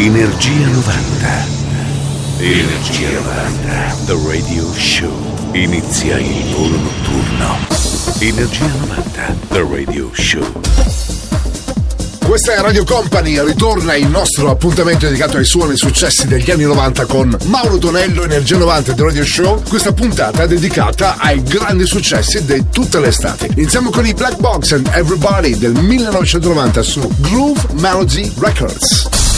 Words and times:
Energia 0.00 0.68
90. 0.68 1.46
Energia 2.38 3.10
90. 3.10 3.96
The 4.06 4.16
Radio 4.28 4.72
Show. 4.72 5.10
Inizia 5.54 6.18
il 6.18 6.54
volo 6.54 6.76
notturno. 6.76 7.58
Energia 8.20 8.66
90. 8.86 9.36
The 9.48 9.66
Radio 9.68 10.08
Show. 10.14 10.60
Questa 12.24 12.54
è 12.54 12.60
Radio 12.60 12.84
Company, 12.84 13.44
ritorna 13.44 13.96
il 13.96 14.06
nostro 14.06 14.50
appuntamento 14.50 15.06
dedicato 15.06 15.36
ai 15.36 15.44
suoni 15.44 15.76
successi 15.76 16.28
degli 16.28 16.48
anni 16.48 16.62
90 16.62 17.06
con 17.06 17.36
Mauro 17.46 17.78
Tonello, 17.78 18.22
Energia 18.22 18.56
90 18.56 18.92
di 18.92 19.02
Radio 19.02 19.24
Show. 19.24 19.60
Questa 19.68 19.92
puntata 19.92 20.44
è 20.44 20.46
dedicata 20.46 21.16
ai 21.18 21.42
grandi 21.42 21.86
successi 21.86 22.44
di 22.44 22.66
tutte 22.70 23.00
le 23.00 23.08
estati. 23.08 23.50
Iniziamo 23.52 23.90
con 23.90 24.06
i 24.06 24.14
Black 24.14 24.38
Box 24.38 24.74
and 24.74 24.88
Everybody 24.94 25.58
del 25.58 25.72
1990 25.72 26.82
su 26.82 27.00
Groove 27.18 27.66
Melody 27.72 28.32
Records. 28.38 29.37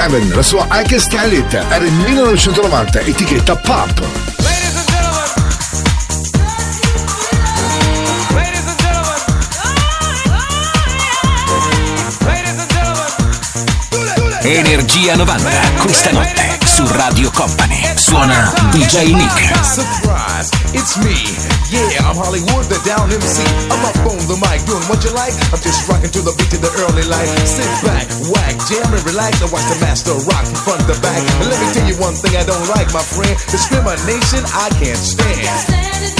7, 0.00 0.34
la 0.34 0.42
sua 0.42 0.66
I 0.70 0.82
Can 0.88 0.98
Stand 0.98 1.32
It, 1.34 1.52
era 1.52 1.84
il 1.84 1.92
1990, 1.92 3.00
etichetta 3.00 3.54
Pop. 3.56 4.02
Energia 14.42 15.16
90, 15.16 15.50
questa 15.82 16.12
notte 16.12 16.58
su 16.64 16.86
Radio 16.92 17.30
Company. 17.32 17.92
Suona 17.94 18.50
DJ 18.70 19.12
Nick. 19.12 19.62
Surprise, 19.62 20.48
it's 20.72 20.96
me. 20.96 21.59
I'm 22.10 22.18
Hollywood, 22.18 22.66
the 22.66 22.74
down 22.82 23.06
MC. 23.06 23.46
I'm 23.70 23.86
up 23.86 23.94
on 24.02 24.18
the 24.26 24.34
mic, 24.42 24.66
doing 24.66 24.82
what 24.90 24.98
you 25.06 25.14
like. 25.14 25.30
I'm 25.54 25.62
just 25.62 25.86
rocking 25.86 26.10
to 26.10 26.18
the 26.26 26.34
beat 26.34 26.50
of 26.58 26.58
the 26.58 26.72
early 26.82 27.06
light. 27.06 27.30
Sit 27.46 27.70
back, 27.86 28.10
whack, 28.34 28.58
jam 28.66 28.90
and 28.90 29.04
relax, 29.06 29.38
and 29.38 29.46
watch 29.54 29.62
the 29.70 29.78
master 29.78 30.18
rock 30.26 30.42
from 30.42 30.74
front 30.74 30.82
to 30.90 30.98
back. 30.98 31.22
And 31.38 31.46
let 31.46 31.62
me 31.62 31.70
tell 31.70 31.86
you 31.86 31.94
one 32.02 32.18
thing 32.18 32.34
I 32.34 32.42
don't 32.42 32.66
like, 32.74 32.90
my 32.90 32.98
friend. 32.98 33.38
Discrimination 33.46 34.42
I 34.42 34.74
can't 34.82 34.98
stand. 34.98 36.19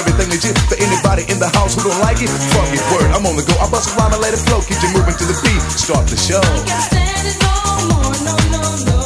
Everything 0.00 0.28
legit. 0.32 0.56
For 0.68 0.76
anybody 0.80 1.28
in 1.28 1.38
the 1.38 1.50
house 1.52 1.76
who 1.76 1.84
don't 1.84 2.00
like 2.00 2.20
it, 2.24 2.32
fuck 2.52 2.68
it, 2.72 2.80
word. 2.92 3.12
I'm 3.12 3.26
on 3.28 3.36
the 3.36 3.44
go. 3.44 3.54
I 3.60 3.68
bust 3.68 3.92
a 3.92 3.96
rhyme 4.00 4.12
and 4.12 4.22
let 4.22 4.32
it 4.32 4.40
flow. 4.48 4.60
Keep 4.64 4.80
you 4.80 4.90
moving 4.96 5.16
to 5.20 5.26
the 5.28 5.36
beat. 5.44 5.62
Start 5.76 6.08
the 6.08 6.16
show. 6.16 6.40
No 6.40 7.52
more, 7.92 8.14
no, 8.24 8.34
no, 8.48 8.62
no. 8.88 8.99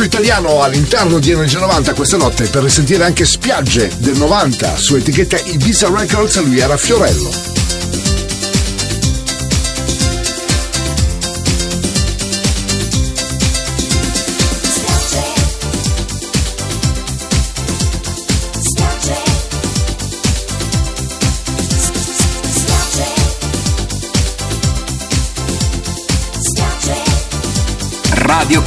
Pezzo 0.00 0.04
italiano 0.04 0.62
all'interno 0.62 1.18
di 1.18 1.30
Energia 1.30 1.58
90 1.58 1.94
questa 1.94 2.16
notte 2.16 2.46
per 2.46 2.62
risentire 2.62 3.04
anche 3.04 3.26
Spiagge 3.26 3.90
del 3.98 4.16
90 4.16 4.76
su 4.76 4.96
etichetta 4.96 5.38
Ibiza 5.38 5.88
Records, 5.88 6.40
lui 6.42 6.58
era 6.58 6.76
Fiorello. 6.76 7.49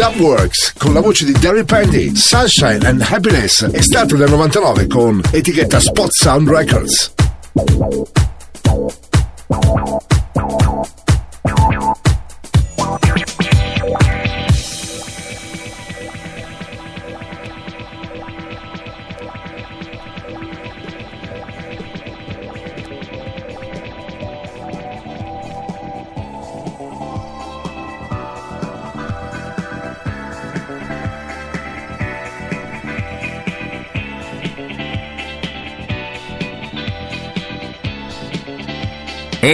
Dubworks 0.00 0.72
con 0.78 0.94
la 0.94 1.00
voce 1.00 1.26
di 1.26 1.32
Derry 1.32 1.62
Pendy, 1.62 2.16
Sunshine 2.16 2.86
and 2.86 3.02
Happiness, 3.06 3.68
estratto 3.70 4.16
del 4.16 4.30
99 4.30 4.86
con 4.86 5.20
etichetta 5.30 5.78
Spot 5.78 6.10
Sound 6.10 6.48
Records. 6.48 7.12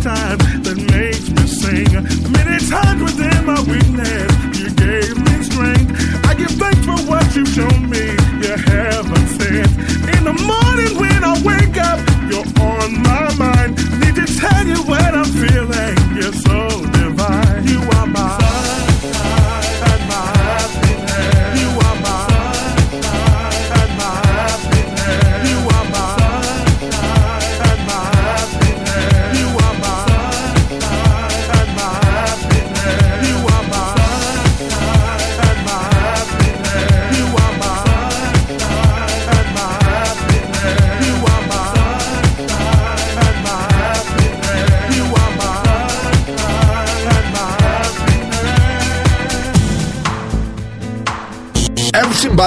time. 0.00 0.47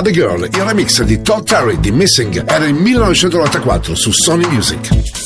Baby 0.01 0.15
Girl, 0.15 0.43
il 0.51 0.63
remix 0.63 1.03
di 1.03 1.22
Todd 1.22 1.46
Terry 1.46 1.79
di 1.79 1.91
Missing 1.91 2.43
era 2.48 2.65
il 2.65 2.74
1994 2.74 3.93
su 3.93 4.12
Sony 4.12 4.48
Music. 4.48 5.21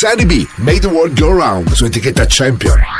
Sandy 0.00 0.24
B, 0.24 0.48
Made 0.56 0.80
the 0.80 0.88
World 0.88 1.14
Go 1.14 1.30
Round 1.30 1.74
su 1.74 1.84
etichetta 1.84 2.26
Champion. 2.26 2.99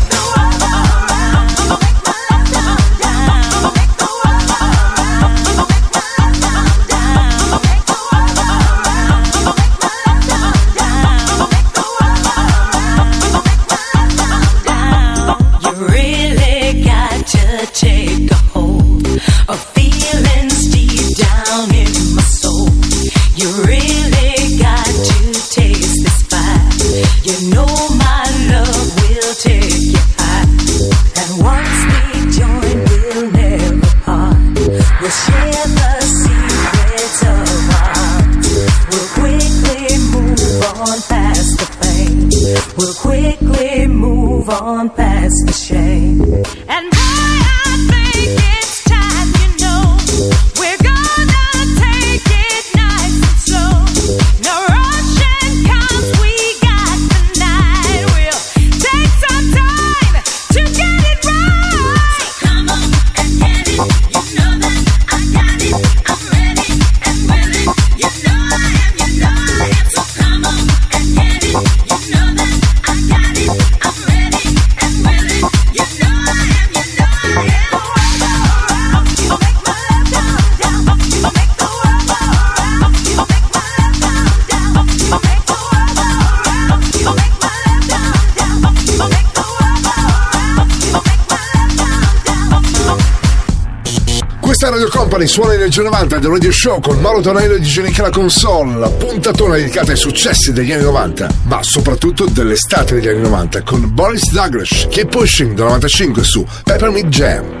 90 95.79 96.19
del 96.19 96.31
Radio 96.31 96.51
Show 96.51 96.81
con 96.81 96.99
Mauro 96.99 97.21
Tonello 97.21 97.53
di 97.53 97.61
Digenica 97.61 98.01
la 98.01 98.09
console, 98.09 98.77
la 98.77 98.89
puntatona 98.89 99.55
dedicata 99.55 99.91
ai 99.91 99.97
successi 99.97 100.51
degli 100.51 100.73
anni 100.73 100.83
90, 100.83 101.29
ma 101.43 101.63
soprattutto 101.63 102.25
dell'estate 102.25 102.95
degli 102.95 103.07
anni 103.07 103.21
90 103.21 103.63
con 103.63 103.93
Boris 103.93 104.31
Douglas, 104.31 104.87
Keep 104.89 105.09
Pushing 105.09 105.53
del 105.53 105.65
95 105.65 106.23
su 106.23 106.45
Peppermint 106.63 107.07
Jam. 107.07 107.60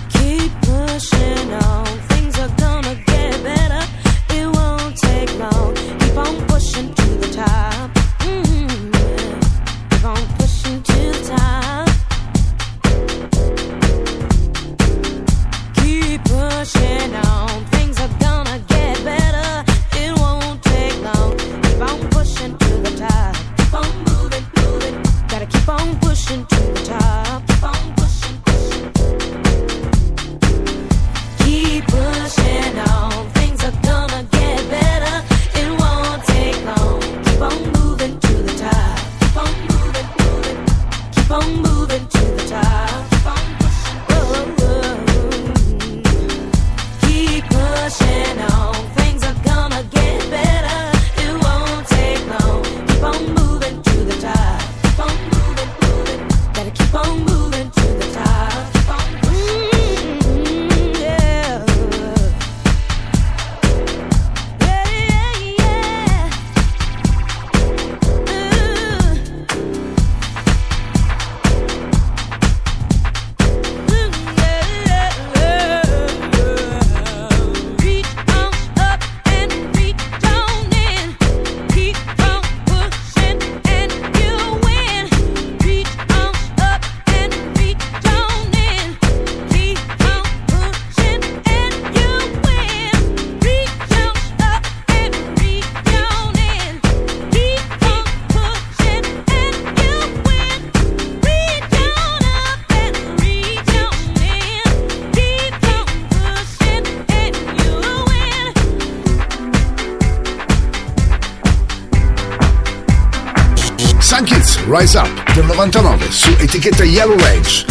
Rise 114.71 114.97
Up 114.97 115.33
del 115.33 115.45
99 115.47 116.11
su 116.11 116.31
etichetta 116.39 116.85
Yellow 116.85 117.17
Range. 117.17 117.70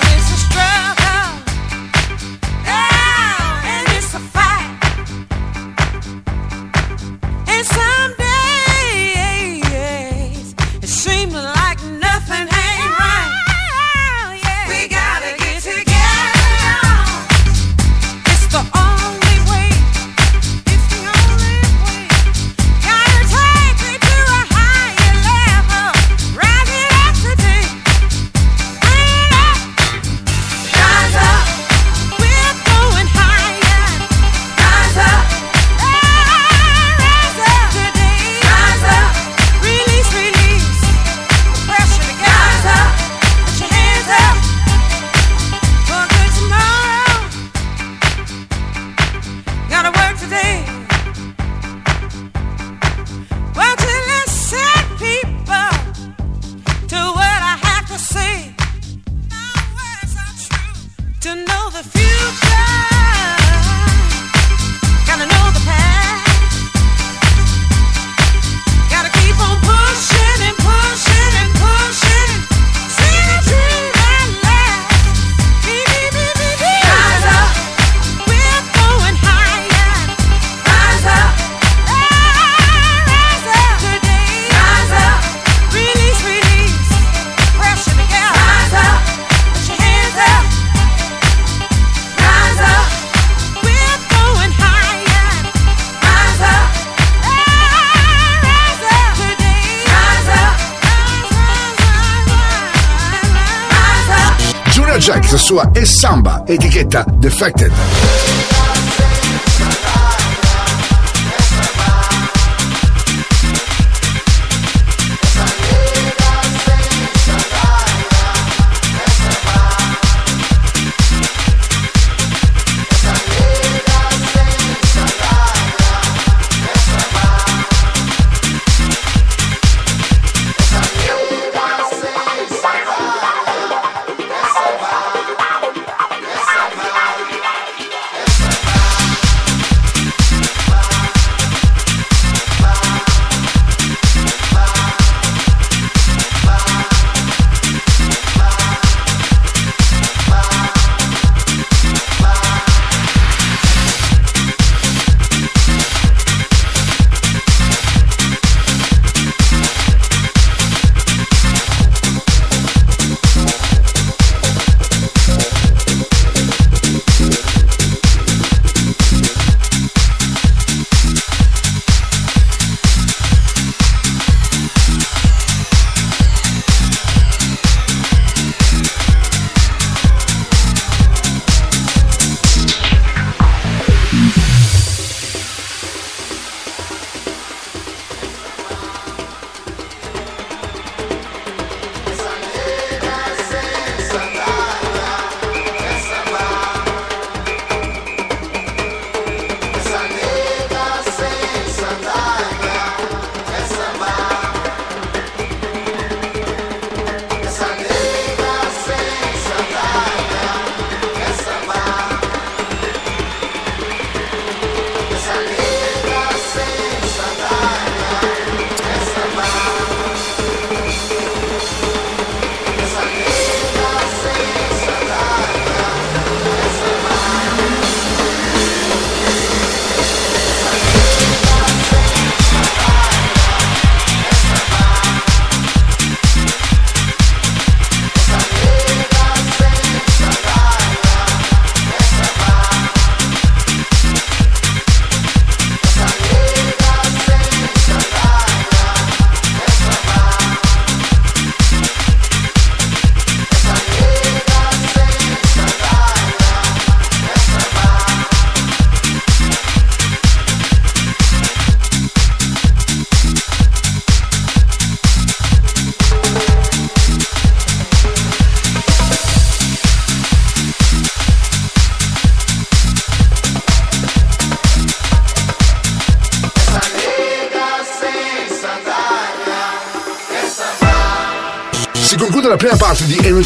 e 105.81 105.85
Samba, 105.85 106.43
etichetta 106.45 107.03
Defected. 107.09 108.00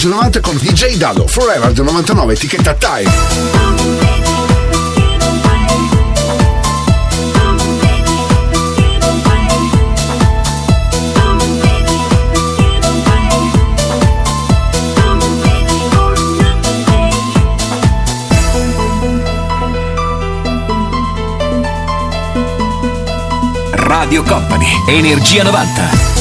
90 0.09 0.41
con 0.41 0.57
DJ 0.57 0.97
Dado, 0.97 1.27
Forever 1.27 1.71
del 1.71 1.85
99, 1.85 2.33
etichetta 2.33 2.75
Time. 2.75 3.09
Radio 23.71 24.23
Company, 24.23 24.67
Energia 24.87 25.43
90. 25.43 26.14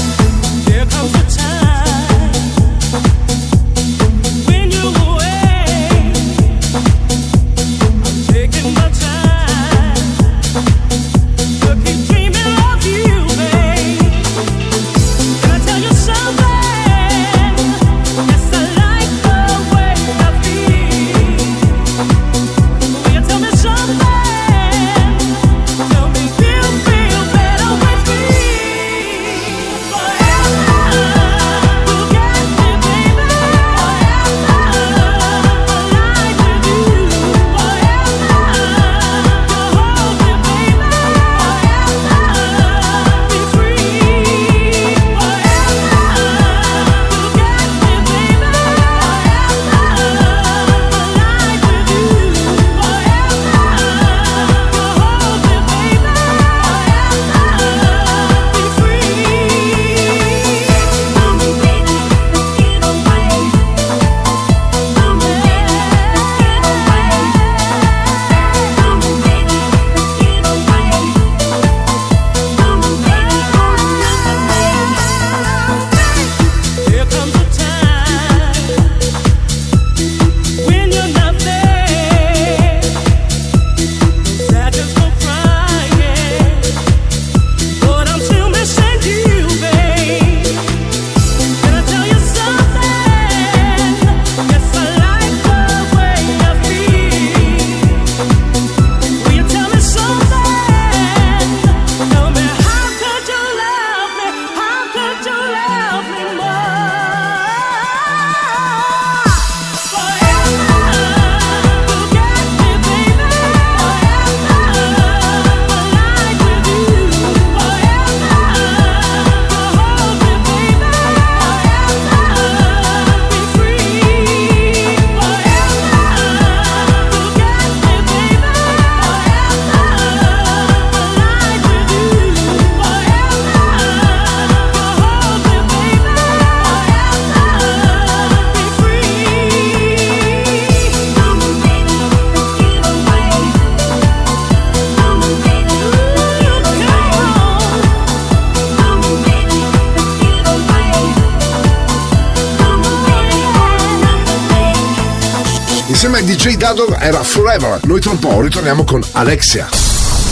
Insieme 156.15 156.33
a 156.33 156.37
DJ 156.37 156.57
Dado 156.57 156.97
era 156.97 157.25
Forever. 157.25 157.81
Noi 157.87 158.01
tra 158.01 158.13
un 158.13 158.21
po' 158.21 158.41
ritorniamo 158.41 158.85
con 158.85 159.03
Alexia. 159.13 159.69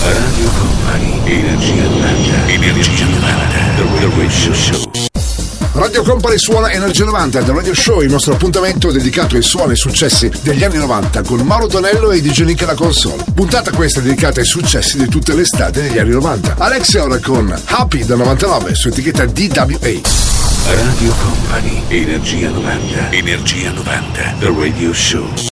Radio 0.04 0.48
Company, 0.50 1.20
Energia 1.24 1.82
90. 1.82 2.46
Energia 2.46 3.04
90. 3.06 3.20
The 3.76 4.10
Radio 4.16 4.54
Show. 4.54 4.90
Radio 5.72 6.02
Company 6.04 6.38
suona 6.38 6.70
Energia 6.70 7.04
90 7.04 7.40
del 7.40 7.54
Radio 7.54 7.74
Show, 7.74 8.00
il 8.00 8.10
nostro 8.10 8.34
appuntamento 8.34 8.92
dedicato 8.92 9.34
ai 9.34 9.42
suoni 9.42 9.72
e 9.72 9.76
successi 9.76 10.30
degli 10.42 10.62
anni 10.62 10.76
90 10.76 11.22
con 11.22 11.40
Mauro 11.40 11.66
Tonello 11.66 12.12
e 12.12 12.20
DJ 12.20 12.42
Nick 12.42 12.62
alla 12.62 12.74
console. 12.74 13.24
Puntata 13.34 13.72
questa 13.72 13.98
dedicata 13.98 14.38
ai 14.38 14.46
successi 14.46 14.98
di 14.98 15.08
tutte 15.08 15.34
le 15.34 15.42
estate 15.42 15.82
degli 15.82 15.98
anni 15.98 16.10
90. 16.10 16.56
Alexia 16.58 17.02
ora 17.02 17.18
con 17.18 17.52
Happy 17.64 18.04
del 18.04 18.18
99 18.18 18.74
su 18.74 18.86
etichetta 18.86 19.24
DWA. 19.24 20.00
Radio 20.64 21.12
Company, 21.20 21.82
Energia 21.88 22.50
90. 22.50 23.10
Energia 23.10 23.72
90. 23.72 24.34
The 24.38 24.54
Radio 24.56 24.92
Show. 24.92 25.50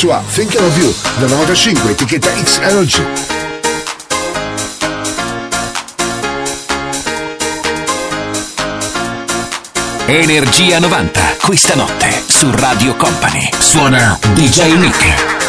su 0.00 0.08
A 0.08 0.22
Thinking 0.32 0.64
of 0.64 0.78
You 0.78 0.94
dal 1.18 1.28
95 1.28 1.90
etichetta 1.90 2.30
X 2.34 2.58
Energy. 2.62 3.02
Energia 10.06 10.78
90, 10.78 11.20
questa 11.42 11.74
notte 11.74 12.22
su 12.26 12.50
Radio 12.50 12.96
Company. 12.96 13.50
Suona 13.58 14.18
DJ 14.32 14.72
Nick. 14.78 15.39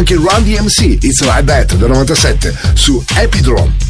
anche 0.00 0.14
Run 0.14 0.42
DMC, 0.42 0.96
It's 1.02 1.20
Right 1.22 1.44
That 1.44 1.74
del 1.74 1.90
97 1.90 2.54
su 2.72 3.04
Epidrome. 3.16 3.88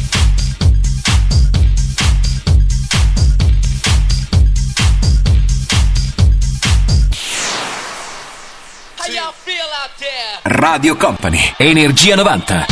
Radio 10.43 10.97
Company, 10.97 11.53
Energia 11.57 12.15
90. 12.15 12.70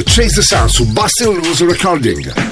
Chase 0.00 0.36
the 0.36 0.42
Sun 0.42 0.70
su 0.70 0.84
Bustin' 0.86 1.42
Loose 1.42 1.60
Recording. 1.60 2.51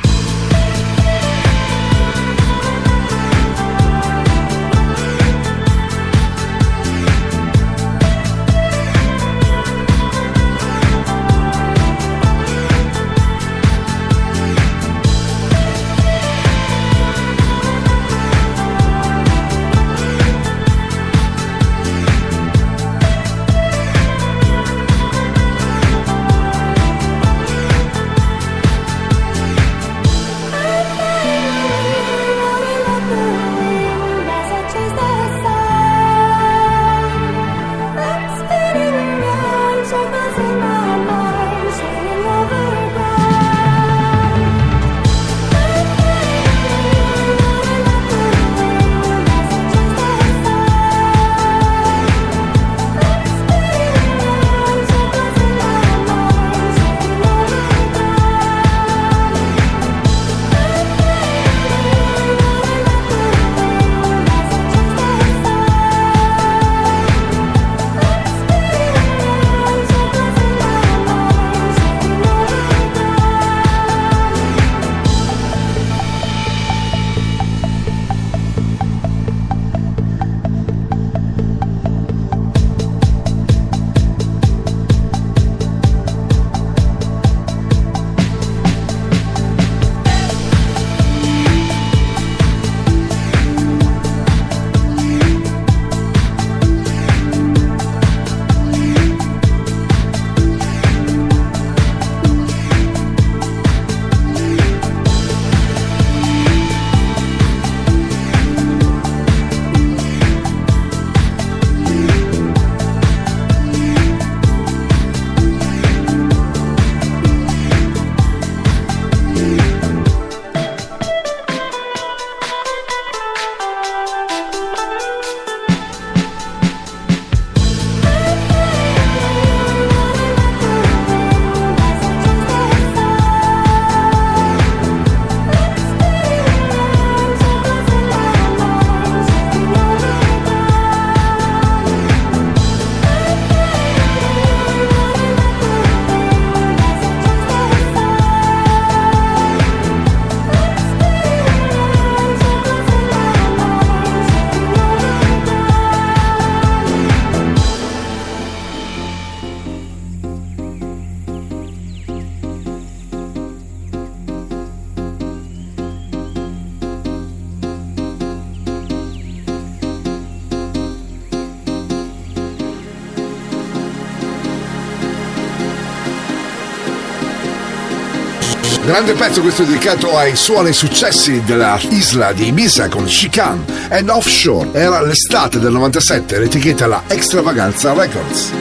Grande 178.91 179.13
pezzo 179.13 179.39
questo 179.39 179.63
dedicato 179.63 180.17
ai 180.17 180.35
suoni 180.35 180.73
successi 180.73 181.41
della 181.45 181.79
isla 181.91 182.33
di 182.33 182.47
Ibiza 182.47 182.89
con 182.89 183.05
Chican 183.05 183.63
and 183.89 184.09
Offshore. 184.09 184.71
Era 184.73 185.01
l'estate 185.01 185.59
del 185.59 185.71
97, 185.71 186.39
l'etichetta 186.39 186.87
la 186.87 187.01
Extravaganza 187.07 187.93
Records. 187.93 188.51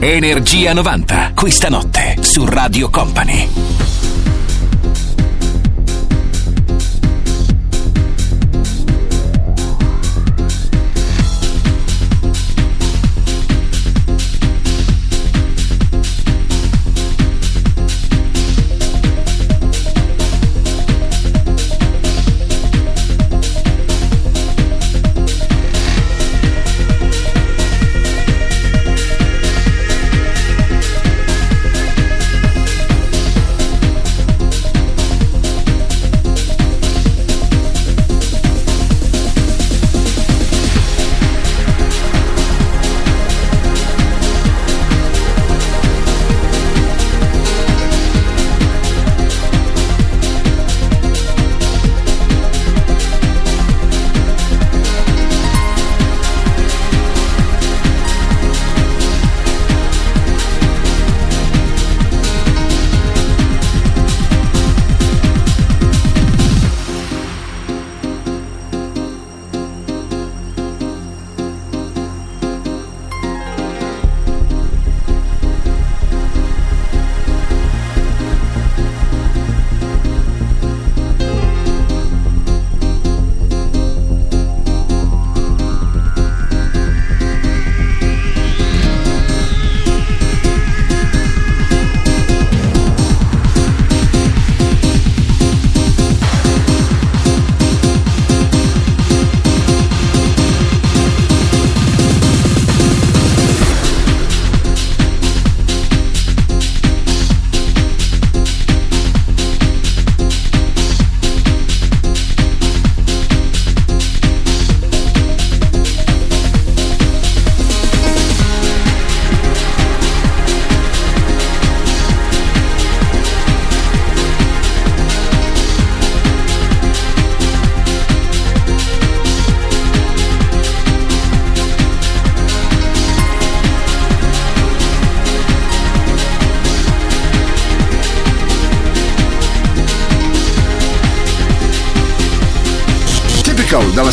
Energia 0.00 0.74
90. 0.74 1.32
Questa 1.34 1.70
notte 1.70 2.16
su 2.20 2.44
Radio 2.44 2.90
Company. 2.90 3.89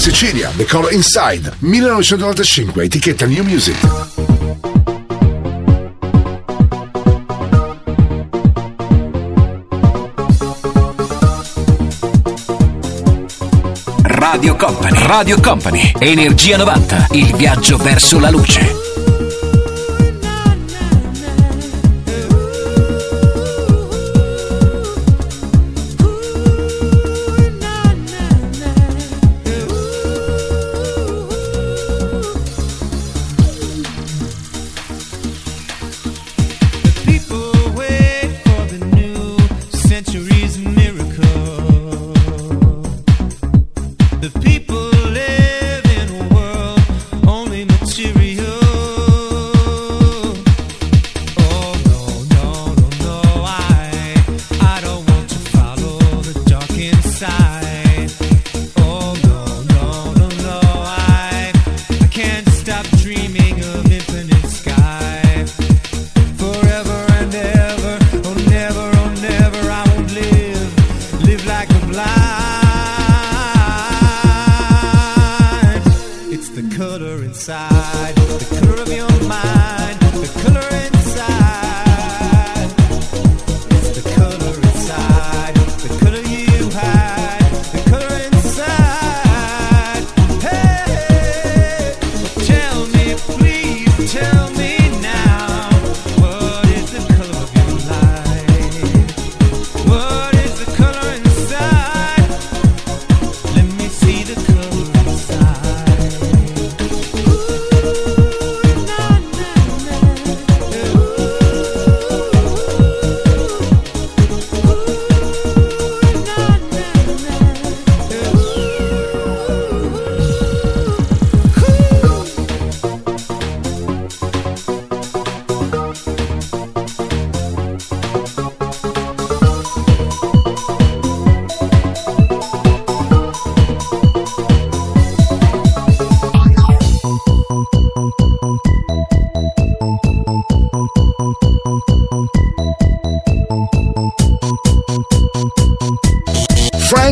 Sicilia, 0.09 0.49
The 0.55 0.63
Color 0.63 0.93
Inside, 0.93 1.57
1995, 1.59 2.85
etichetta 2.85 3.25
New 3.25 3.43
Music. 3.43 3.75
Radio 14.03 14.55
Company. 14.55 14.97
Radio 15.05 15.41
Company. 15.41 15.91
Energia 15.99 16.55
90. 16.55 17.07
Il 17.11 17.35
viaggio 17.35 17.75
verso 17.75 18.17
la 18.17 18.29
luce. 18.29 18.86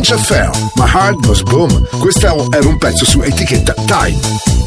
Ninja 0.06 0.24
Fair, 0.24 0.52
My 0.76 0.86
Heart 0.86 1.26
Goes 1.26 1.42
Boom. 1.42 1.84
Questo 1.98 2.48
era 2.52 2.68
un 2.68 2.78
pezzo 2.78 3.04
su 3.04 3.22
etichetta 3.22 3.74
Time. 3.86 4.65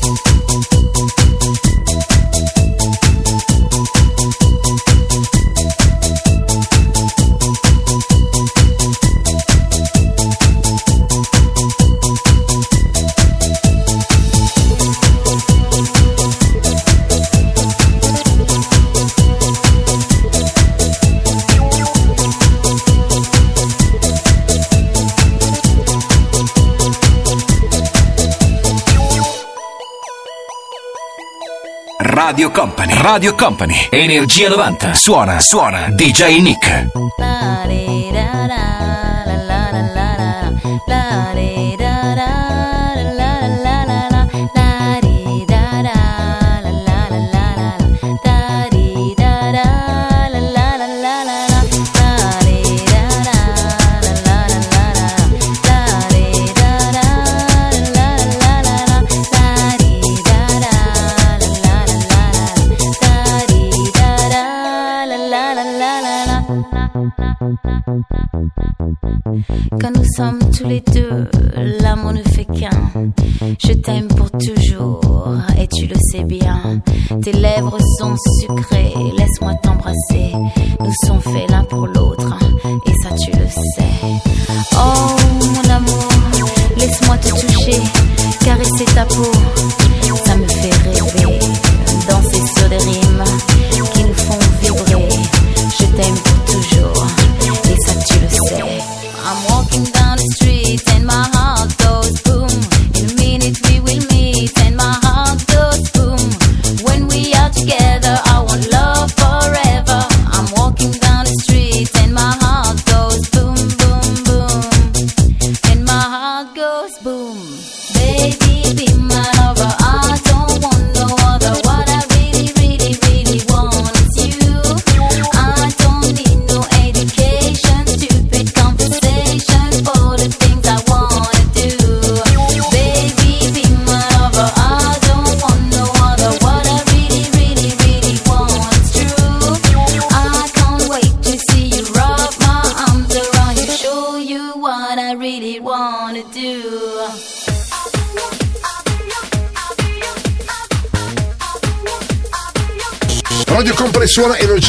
Radio 32.29 32.51
Company. 32.51 32.93
Radio 32.93 33.33
Company. 33.33 33.87
Energia 33.89 34.49
90. 34.49 34.93
Suona, 34.93 35.39
suona. 35.39 35.89
DJ 35.89 36.39
Nick. 36.41 36.89
les 70.69 70.81
deux, 70.81 71.27
l'amour 71.81 72.13
ne 72.13 72.21
fait 72.21 72.45
qu'un. 72.45 72.69
Je 73.59 73.73
t'aime 73.73 74.07
pour 74.07 74.29
toujours, 74.31 75.01
et 75.59 75.67
tu 75.67 75.87
le 75.87 75.95
sais 76.11 76.23
bien. 76.23 76.81
Tes 77.23 77.31
lèvres 77.31 77.77
sont 77.97 78.15
sucrées, 78.39 78.93
laisse-moi 79.17 79.55
t'embrasser. 79.63 80.31
Nous 80.79 80.93
sommes 81.05 81.21
faits 81.21 81.49
l'un 81.49 81.63
pour 81.63 81.87
l'autre, 81.87 82.37
et 82.85 82.93
ça 83.03 83.15
tu 83.15 83.31
le 83.31 83.47
sais. 83.47 84.17
Oh 84.75 85.15
mon 85.41 85.69
amour, 85.73 86.09
laisse-moi 86.77 87.17
te 87.17 87.29
toucher, 87.29 87.81
caresser 88.45 88.85
ta 88.93 89.05
peau. 89.05 89.31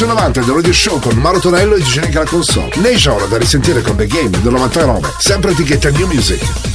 90 0.07 0.41
del 0.41 0.55
Radio 0.55 0.73
Show 0.73 0.99
con 0.99 1.15
Maro 1.17 1.39
Tonello 1.39 1.75
e 1.75 1.81
Gigenica 1.81 2.19
la 2.19 2.25
console. 2.25 2.71
Nation 2.77 3.29
da 3.29 3.37
risentire 3.37 3.81
con 3.81 3.95
The 3.95 4.07
Game 4.07 4.29
del 4.29 4.51
99, 4.51 5.13
sempre 5.17 5.51
etichetta 5.51 5.89
New 5.89 6.07
Music. 6.07 6.70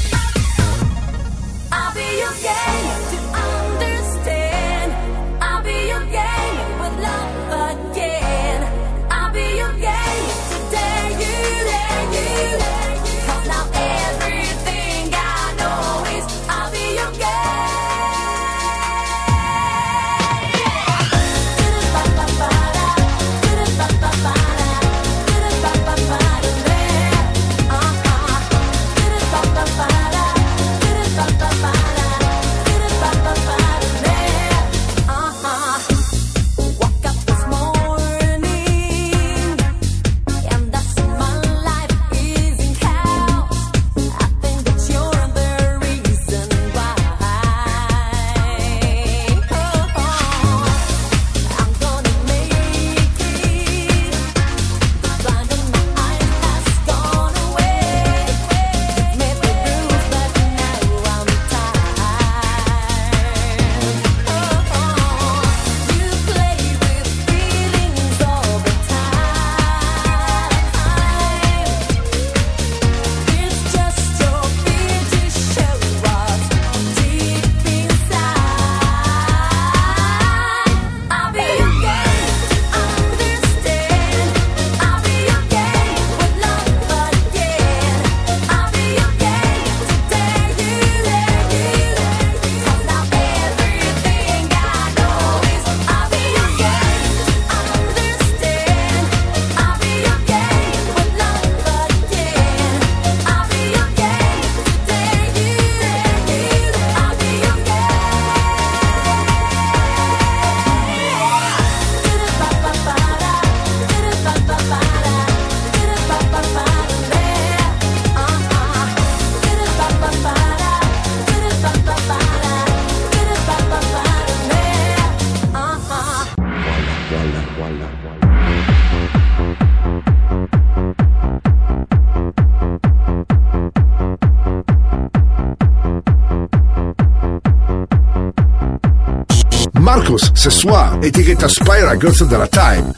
ce 140.47 140.51
soir, 140.51 140.97
etichetta 141.03 141.49
Spyra 141.49 141.97
Girls 141.99 142.23
of 142.23 142.29
the 142.29 142.49
Time. 142.51 142.93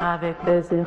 avec 0.00 0.36
plaisir. 0.38 0.86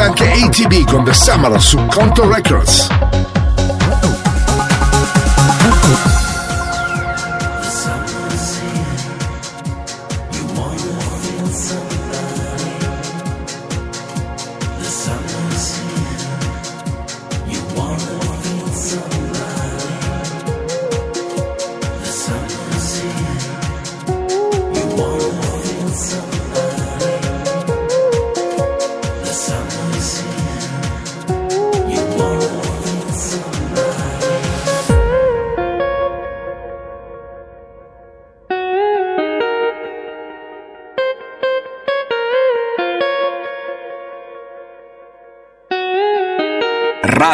anche 0.00 0.30
ATB 0.30 0.84
con 0.86 1.04
The 1.04 1.12
Summer 1.12 1.60
su 1.60 1.76
Conto 1.86 2.32
Records. 2.32 3.09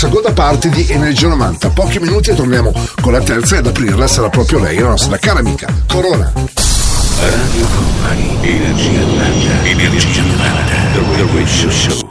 Seconda 0.00 0.32
parte 0.32 0.70
di 0.70 0.86
Energia 0.88 1.28
90. 1.28 1.68
Pochi 1.70 1.98
minuti 1.98 2.30
e 2.30 2.34
torniamo 2.34 2.72
con 3.02 3.12
la 3.12 3.20
terza 3.20 3.56
e 3.56 3.58
ad 3.58 3.66
aprirla 3.66 4.06
sarà 4.06 4.30
proprio 4.30 4.58
lei, 4.58 4.78
la 4.78 4.88
nostra 4.88 5.18
cara 5.18 5.40
amica 5.40 5.70
Corona. 5.86 6.32
Radio 7.20 7.66
Company, 7.66 8.38
Energia 8.40 8.98
90. 8.98 9.64
Energia 9.64 10.22
90. 10.22 10.72
The 10.94 11.26
Radio 11.34 11.70
Show. 11.70 12.08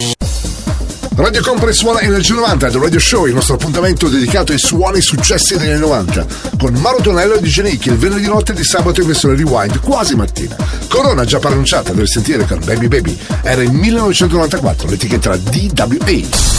Radio 1.16 1.42
Company 1.42 1.74
suona 1.74 2.02
Energia 2.02 2.36
90 2.36 2.70
The 2.70 2.78
Radio 2.78 3.00
Show, 3.00 3.26
il 3.26 3.34
nostro 3.34 3.56
appuntamento 3.56 4.08
dedicato 4.08 4.52
ai 4.52 4.60
suoni 4.60 5.02
successi 5.02 5.58
degli 5.58 5.72
anni 5.72 5.80
90 5.80 6.26
con 6.60 6.76
Mauro 6.76 7.02
Tonello 7.02 7.34
e 7.34 7.42
DJ 7.42 7.62
Nick 7.62 7.88
il 7.88 7.98
venerdì 7.98 8.28
notte 8.28 8.54
di 8.54 8.64
sabato 8.64 9.02
in 9.02 9.08
versione 9.08 9.36
rewind 9.36 9.80
quasi 9.80 10.16
mattina. 10.16 10.56
Corona 10.88 11.26
già 11.26 11.40
pronunciata 11.40 11.92
del 11.92 12.08
sentire 12.08 12.46
con 12.46 12.60
Baby 12.64 12.88
Baby 12.88 13.18
era 13.42 13.64
il 13.64 13.72
1994, 13.72 14.88
l'etichetta 14.90 15.36
DWA. 15.36 16.59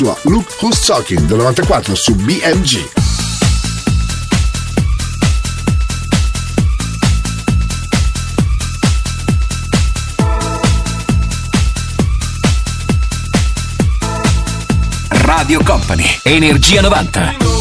Sua 0.00 0.16
Look 0.22 0.56
Who's 0.62 0.80
Talking 0.86 1.20
del 1.26 1.36
94 1.36 1.94
su 1.94 2.14
BMG. 2.14 2.88
Radio 15.08 15.62
Company, 15.62 16.18
Energia 16.22 16.80
90. 16.80 17.59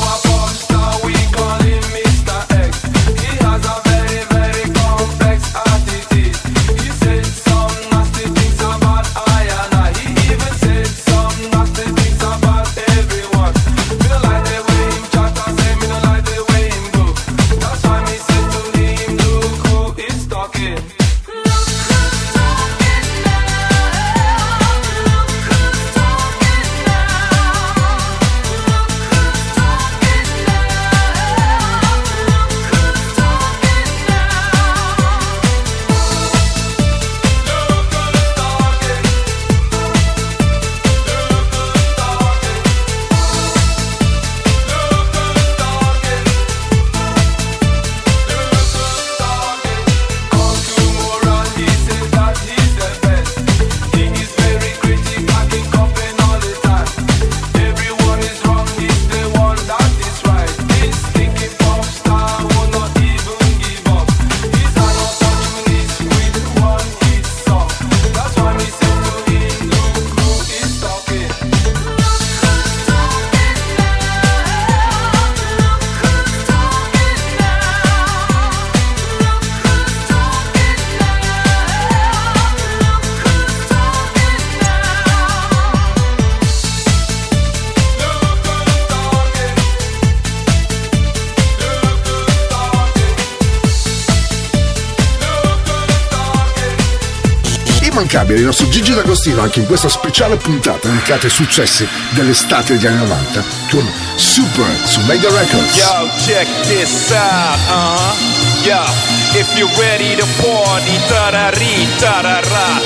nostro 98.50 98.70
Gigi 98.70 98.96
D'Agostino 98.96 99.42
anche 99.42 99.60
in 99.60 99.68
questa 99.68 99.90
speciale 99.90 100.36
puntata 100.38 100.88
dedicata 100.88 101.28
ai 101.28 101.32
successi 101.32 101.88
dell'estate 102.12 102.74
degli 102.74 102.88
anni 102.88 102.98
90 102.98 103.44
con 103.70 103.94
Super 104.16 104.66
su 104.86 105.02
Mega 105.02 105.30
Records. 105.30 105.76
Yo, 105.76 106.10
check 106.18 106.48
this 106.64 107.12
out, 107.12 107.60
uh-huh. 107.70 108.66
Yo, 108.66 109.40
if 109.40 109.56
you're 109.56 109.72
ready 109.78 110.16
to 110.16 110.26
party, 110.42 110.98
tarari, 111.08 111.88
tarara, 112.00 112.80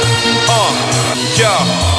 uh, 0.47 0.51
uh-huh. 0.51 1.38
yo. 1.38 1.92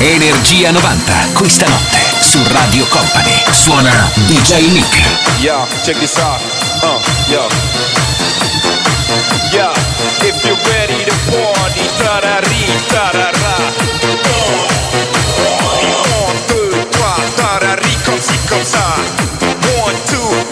Energia 0.00 0.70
90, 0.70 1.12
questa 1.34 1.66
notte 1.66 1.98
su 2.20 2.40
Radio 2.46 2.86
Company. 2.86 3.42
Suona 3.50 4.10
DJ 4.26 4.70
Nick. 4.70 4.96
Yo, 5.40 5.66
check 5.82 5.98
this 5.98 6.16
out. 6.18 6.40
Uh, 6.82 7.00
yo. 7.28 7.46
Yeah, 9.50 9.72
if 10.22 10.44
you're 10.44 10.56
ready 10.70 11.04
to 11.04 11.14
party, 11.30 11.88
tarari, 11.98 12.64
tarara. 12.88 13.56
Un, 16.14 16.36
deux, 16.46 16.86
trois, 16.90 17.20
tarari, 17.34 17.96
così, 18.04 18.38
così. 18.46 18.78
One, 19.82 19.96
two, 20.06 20.47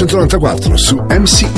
1994 0.00 0.76
su 0.76 0.96
MCI. 0.96 1.48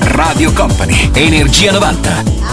Radio 0.00 0.52
Company, 0.54 1.10
Energia 1.14 1.70
90. 1.70 2.43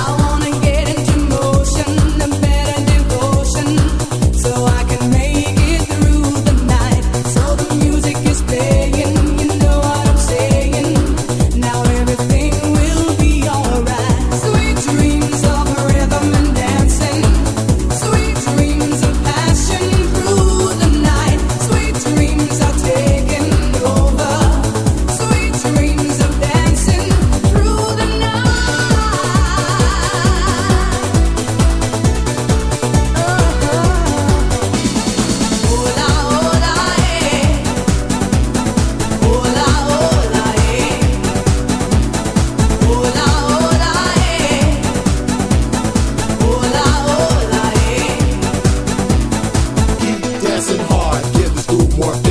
more. 52.02 52.31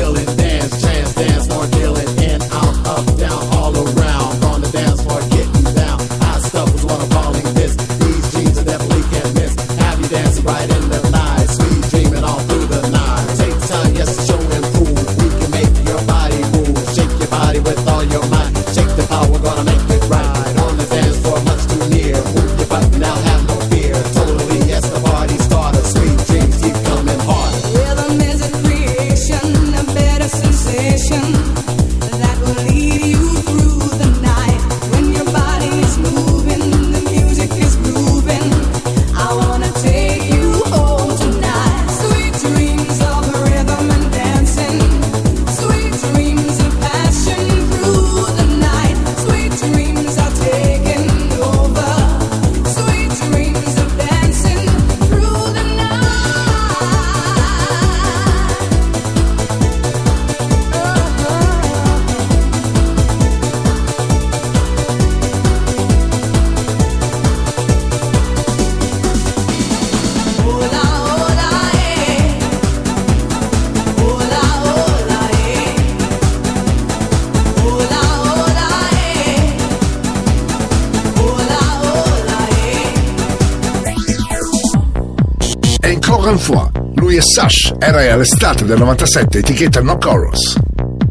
È 88.00 88.08
arrestato 88.08 88.64
del 88.64 88.78
97, 88.78 89.38
etichetta 89.40 89.82
No 89.82 89.98
Chorus. 89.98 90.58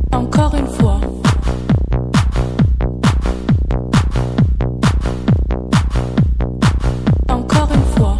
Ancora 0.10 0.58
une 0.58 0.68
fois. 0.68 1.00
Encore 7.28 7.70
une 7.72 7.86
fois. 7.96 8.16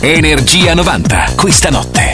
Energia 0.00 0.74
90, 0.74 1.32
questa 1.34 1.70
notte 1.70 2.13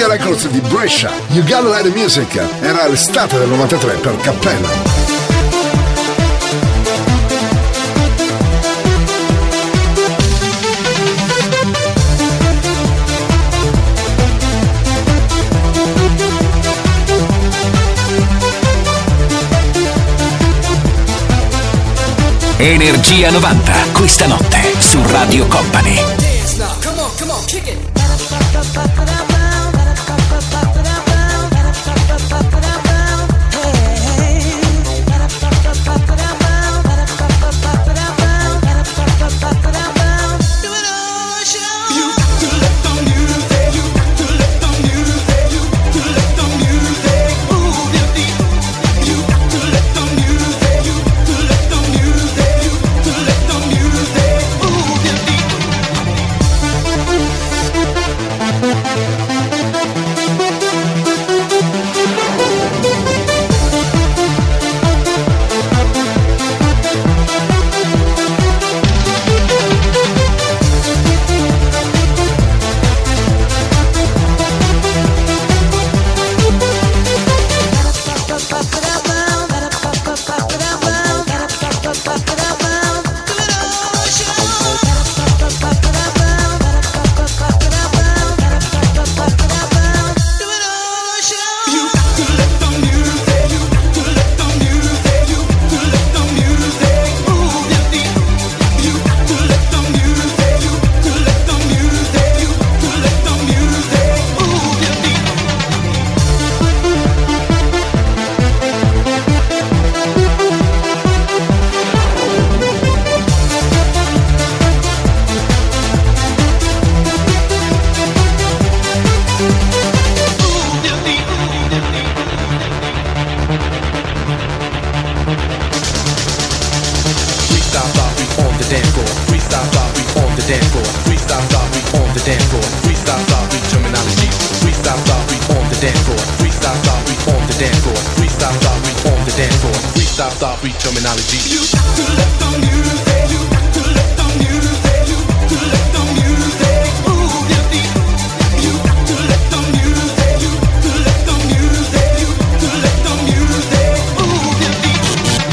Media 0.00 0.16
Records 0.16 0.48
di 0.48 0.60
Brescia. 0.62 1.10
You 1.28 1.42
Gotta 1.44 1.68
Let 1.68 1.94
Music 1.94 2.34
era 2.62 2.88
l'estate 2.88 3.36
del 3.36 3.48
93 3.48 3.94
per 3.96 4.16
Cappella. 4.16 4.68
Energia 22.56 23.30
90, 23.30 23.72
questa 23.92 24.26
notte 24.26 24.60
su 24.78 24.98
Radio 25.08 25.46
Company. 25.46 26.20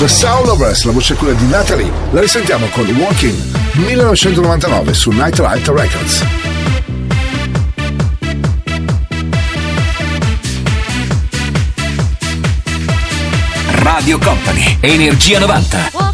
The 0.08 0.14
Soul 0.14 0.48
of 0.48 0.62
Rest, 0.62 0.86
la 0.86 0.94
voce 0.94 1.16
è 1.16 1.18
quella 1.18 1.34
di 1.34 1.46
Natalie. 1.48 1.92
La 2.12 2.22
risentiamo 2.22 2.68
con 2.68 2.86
Walking 2.86 3.36
1999 3.74 4.94
su 4.94 5.12
Nightlight 5.12 5.68
Records. 5.68 6.26
Radio 13.82 14.18
Company, 14.20 14.78
Energia 14.80 15.40
90. 15.40 16.07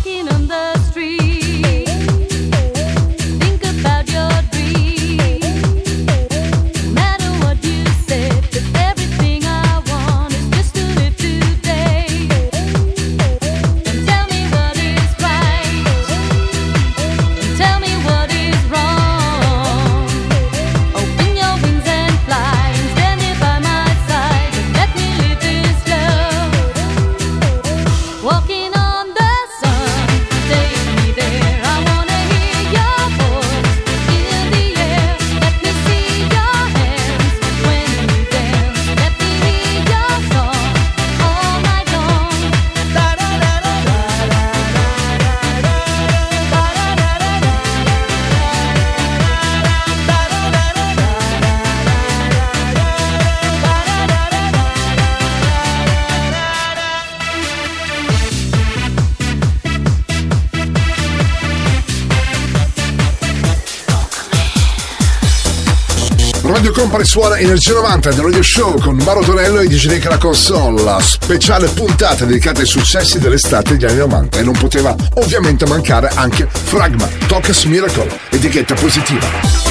Company 66.93 67.09
suona 67.09 67.39
Energia 67.39 67.73
90 67.73 68.11
del 68.11 68.23
Radio 68.23 68.43
Show 68.43 68.79
con 68.79 68.97
Maro 68.97 69.21
Tonello 69.21 69.59
e 69.59 69.67
DJ 69.67 69.87
Nick 69.87 70.07
la 70.07 70.19
console, 70.19 71.01
speciale 71.01 71.67
puntata 71.69 72.23
dedicata 72.23 72.59
ai 72.59 72.67
successi 72.67 73.17
dell'estate 73.17 73.75
degli 73.75 73.85
anni 73.89 73.97
90 73.97 74.37
e 74.37 74.43
non 74.43 74.53
poteva 74.53 74.95
ovviamente 75.15 75.65
mancare 75.65 76.11
anche 76.13 76.47
Fragma, 76.51 77.09
Tokas 77.25 77.63
Miracle, 77.63 78.15
etichetta 78.29 78.75
positiva. 78.75 79.62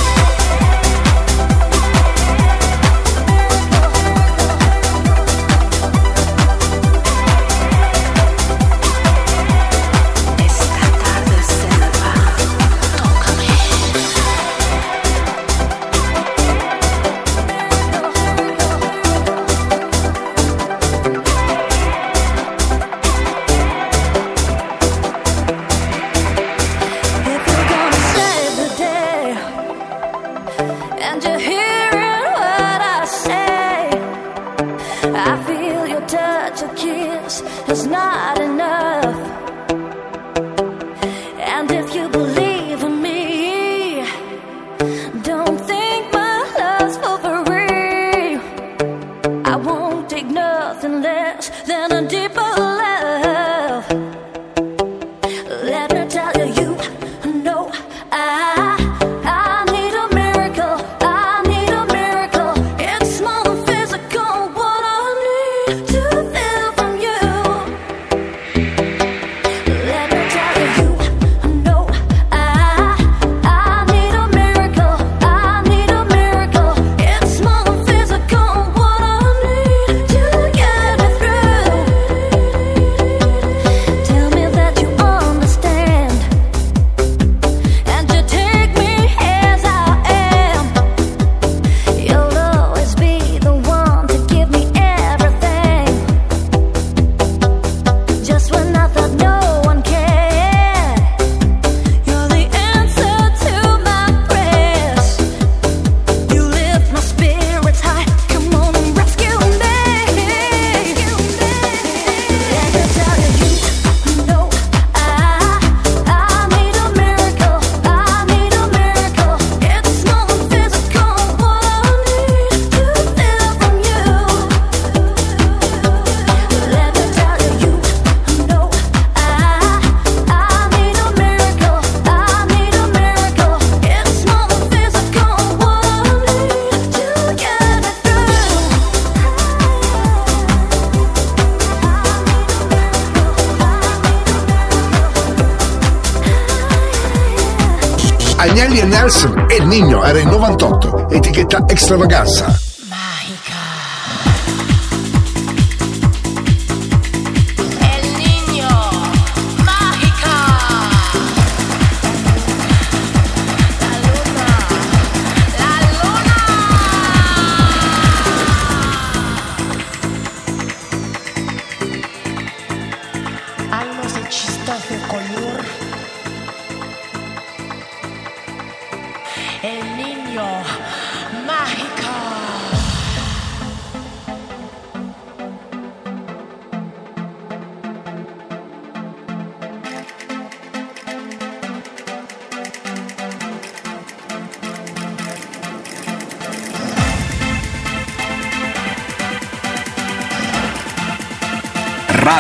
Extravaganza. 151.73 152.62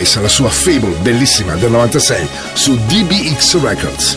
Robert 0.00 0.06
Mice, 0.06 0.20
la 0.20 0.28
sua 0.28 0.48
Fable 0.48 0.96
bellissima 1.02 1.54
del 1.56 1.70
96 1.70 2.28
su 2.54 2.74
DBX 2.74 3.60
Records. 3.60 4.16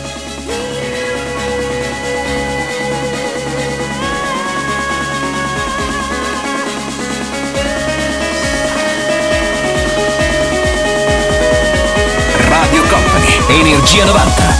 Radio 12.48 12.82
Company. 12.88 13.60
Energia 13.60 14.04
90. 14.06 14.53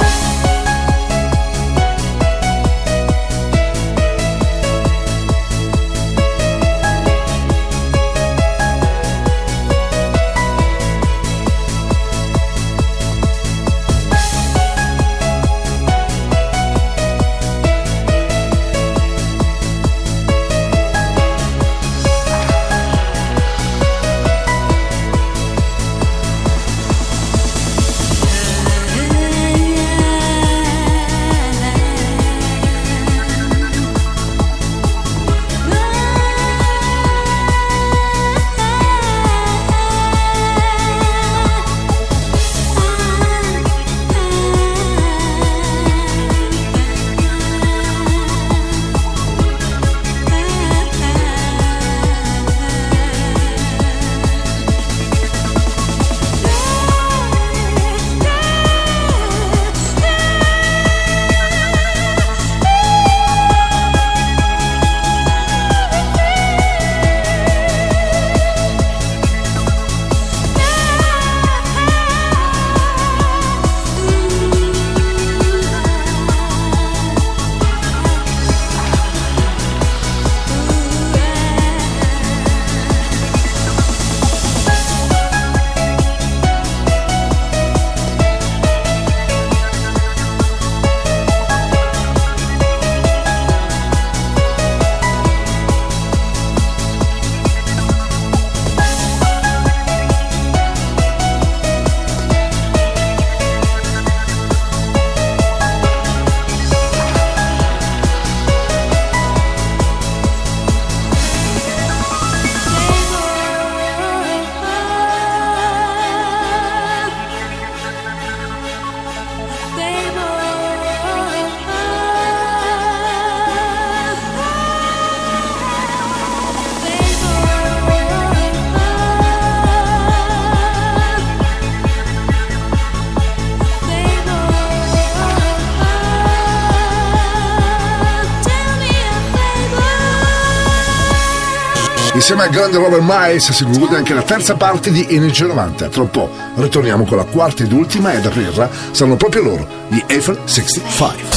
Insieme 142.34 142.52
al 142.52 142.68
grande 142.68 142.78
Robert 142.78 143.04
Miles 143.06 143.52
si 143.52 143.62
conclude 143.62 143.96
anche 143.96 144.12
la 144.12 144.22
terza 144.22 144.56
parte 144.56 144.90
di 144.90 145.06
Energia 145.08 145.46
90. 145.46 145.88
Tra 145.88 146.02
un 146.02 146.10
po' 146.10 146.28
ritorniamo 146.56 147.04
con 147.04 147.16
la 147.16 147.22
quarta 147.22 147.62
ed 147.62 147.70
ultima 147.70 148.12
ed 148.12 148.26
aprirla 148.26 148.68
saranno 148.90 149.14
proprio 149.14 149.42
loro, 149.42 149.68
gli 149.86 150.02
Eiffel 150.08 150.40
65. 150.42 151.28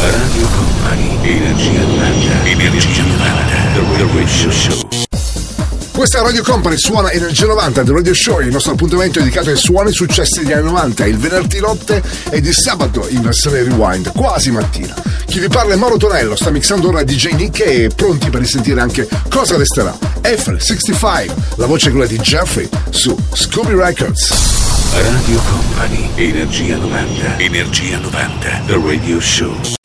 Radio 0.00 0.46
Company. 0.48 1.30
Energia 1.30 1.80
90. 1.80 2.44
Energia 2.46 3.02
90. 3.02 3.50
The 3.74 4.06
Radio 4.14 4.50
Show. 4.50 4.88
Questa 5.92 6.20
è 6.20 6.22
Radio 6.22 6.42
Company, 6.42 6.78
suona 6.78 7.10
Energia 7.10 7.44
90 7.44 7.82
del 7.82 7.94
Radio 7.94 8.14
Show, 8.14 8.40
il 8.40 8.48
nostro 8.48 8.72
appuntamento 8.72 9.18
è 9.18 9.22
dedicato 9.22 9.50
ai 9.50 9.56
suoni 9.58 9.92
successi 9.92 10.40
degli 10.40 10.52
anni 10.52 10.64
90, 10.64 11.04
il 11.04 11.18
venerdì 11.18 11.60
notte 11.60 12.02
e 12.30 12.40
di 12.40 12.54
sabato 12.54 13.06
in 13.10 13.20
versione 13.20 13.62
rewind, 13.62 14.10
quasi 14.12 14.50
mattina. 14.50 14.94
Chi 15.26 15.38
vi 15.38 15.48
parla 15.48 15.74
è 15.74 15.76
Mauro 15.76 15.98
Tonello, 15.98 16.34
sta 16.34 16.48
mixando 16.48 16.88
ora 16.88 17.04
DJ 17.04 17.32
Nick 17.32 17.60
e 17.60 17.90
pronti 17.94 18.30
per 18.30 18.40
risentire 18.40 18.80
anche 18.80 19.06
cosa 19.28 19.58
resterà. 19.58 20.09
Eiffel 20.22 20.60
65, 20.60 21.34
la 21.56 21.66
voce 21.66 21.88
è 21.88 21.90
quella 21.90 22.06
di 22.06 22.18
Jeffrey 22.18 22.68
su 22.90 23.16
Scooby 23.32 23.74
Records. 23.74 24.92
Radio 24.92 25.40
Company. 25.50 26.10
Energia 26.14 26.76
90. 26.76 27.38
Energia 27.38 27.98
90. 27.98 28.62
The 28.66 28.80
Radio 28.84 29.20
Show. 29.20 29.79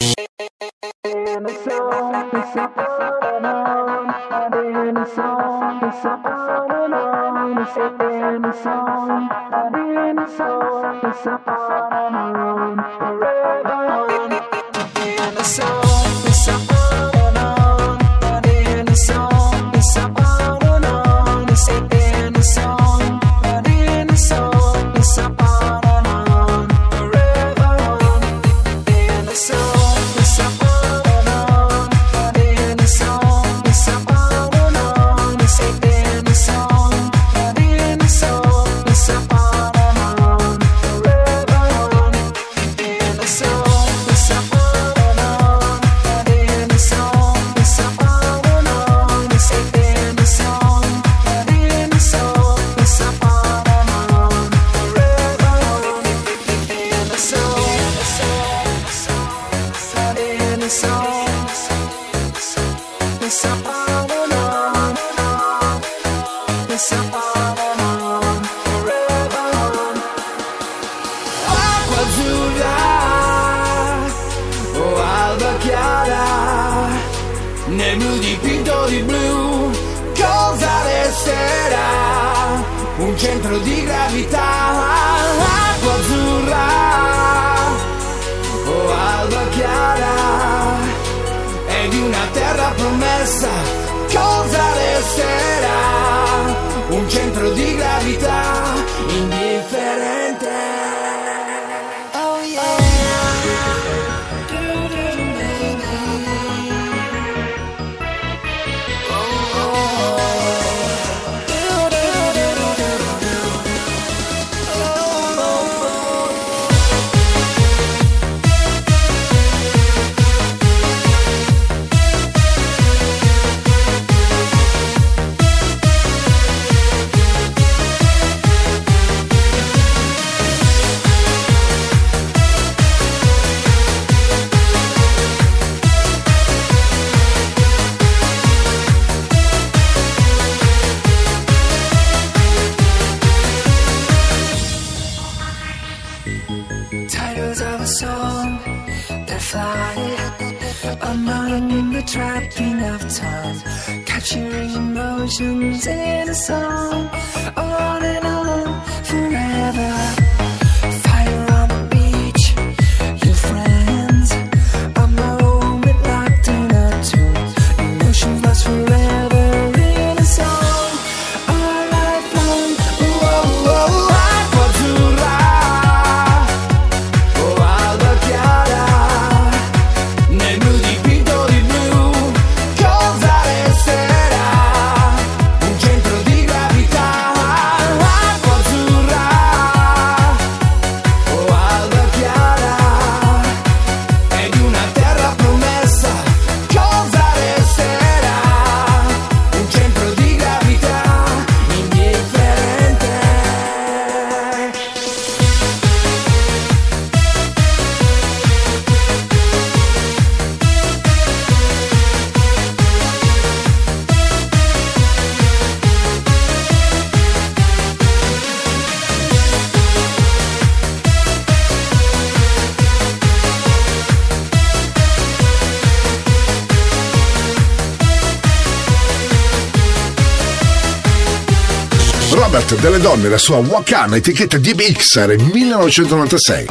hit 232.75 232.81
delle 232.81 232.99
donne, 232.99 233.29
la 233.29 233.37
sua 233.37 233.57
Wakana 233.57 234.17
etichetta 234.17 234.57
di 234.57 234.73
DBXR 234.73 235.35
1996. 235.51 236.65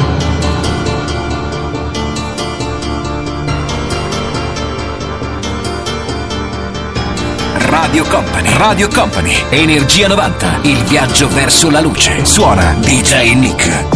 Radio 7.59 8.05
Company, 8.05 8.57
Radio 8.57 8.89
Company, 8.89 9.35
Energia 9.51 10.09
90, 10.09 10.61
il 10.63 10.83
viaggio 10.85 11.29
verso 11.29 11.71
la 11.71 11.81
luce. 11.81 12.25
Suona 12.25 12.77
DJ 12.81 13.35
Nick. 13.35 13.94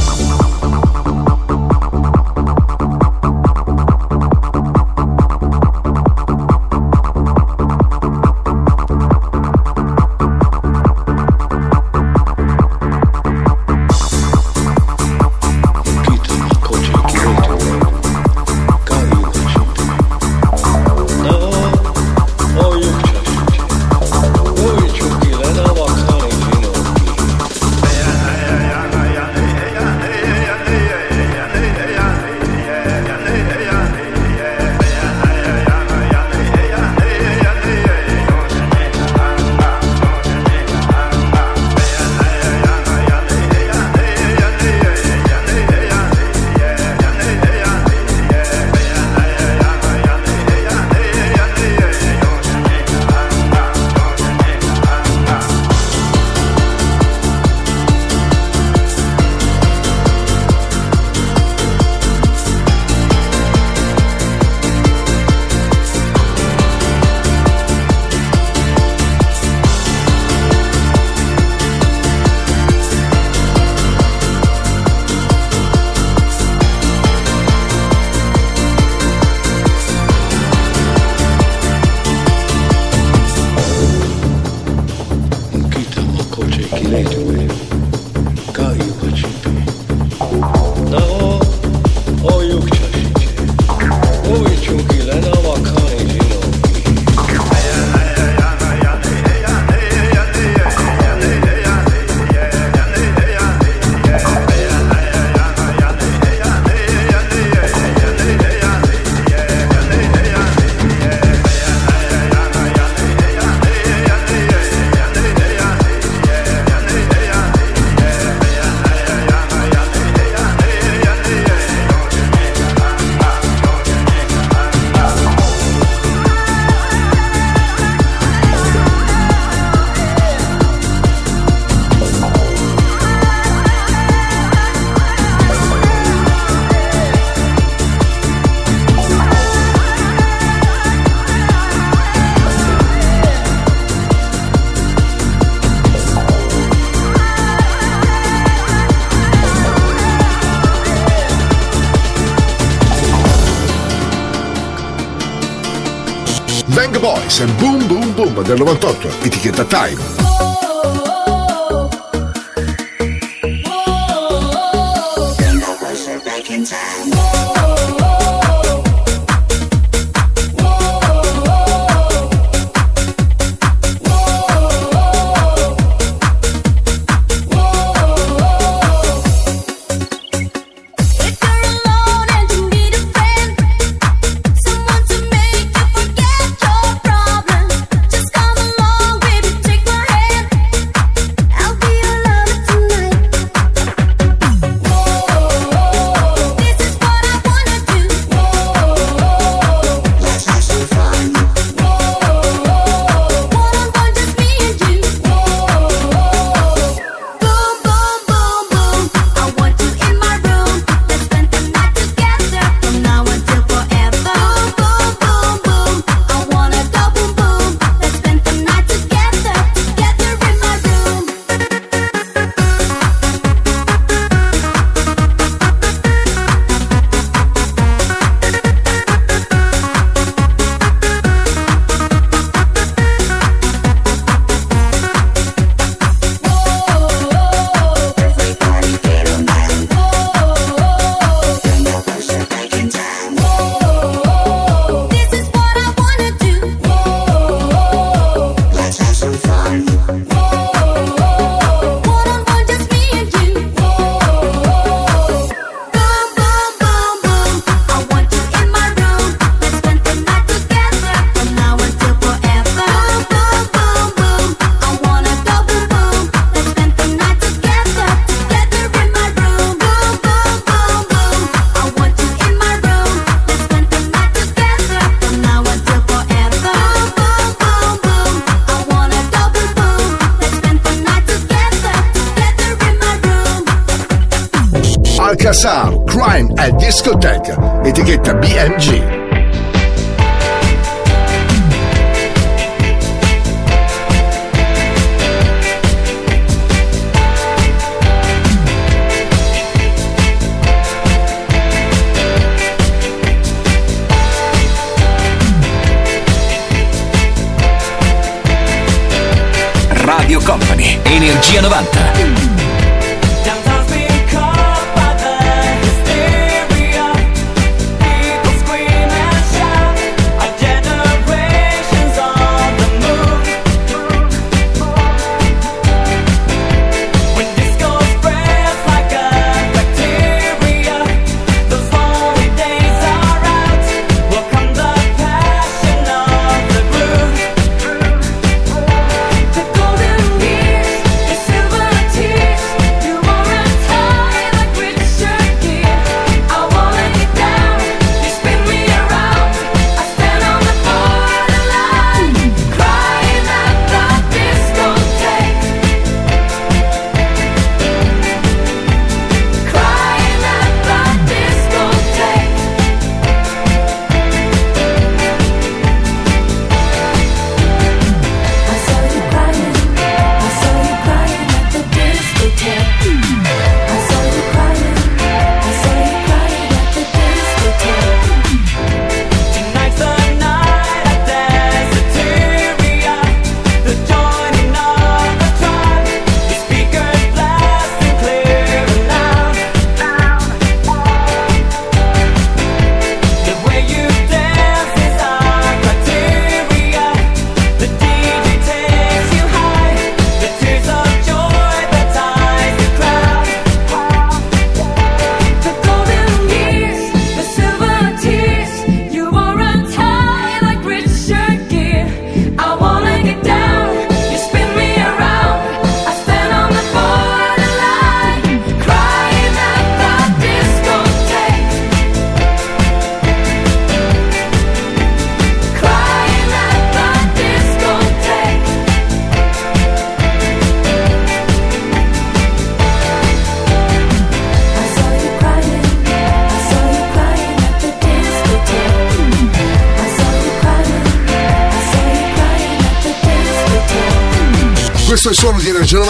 Boom 157.47 157.87
Boom 157.87 158.15
Boom 158.15 158.43
del 158.43 158.59
98, 158.59 159.09
etichetta 159.23 159.65
Time. 159.65 160.28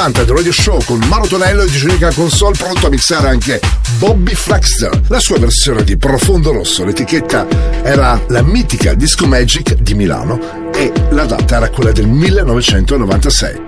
80 0.08 0.24
The 0.24 0.32
Radio 0.32 0.52
Show 0.52 0.82
con 0.84 0.98
Maro 1.08 1.26
Tonello 1.26 1.62
e 1.62 1.70
Digiunica 1.70 2.10
Console 2.12 2.56
pronto 2.56 2.86
a 2.86 2.90
mixare 2.90 3.28
anche 3.28 3.60
Bobby 3.98 4.34
Flaxter. 4.34 5.02
La 5.08 5.20
sua 5.20 5.38
versione 5.38 5.84
di 5.84 5.96
Profondo 5.98 6.52
Rosso, 6.52 6.84
l'etichetta 6.84 7.46
era 7.82 8.20
la 8.28 8.42
mitica 8.42 8.94
Disco 8.94 9.26
Magic 9.26 9.74
di 9.74 9.94
Milano 9.94 10.70
e 10.72 10.92
la 11.10 11.26
data 11.26 11.56
era 11.56 11.68
quella 11.68 11.92
del 11.92 12.06
1996. 12.06 13.67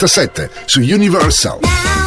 97 0.00 0.50
su 0.66 0.80
Universal. 0.80 1.99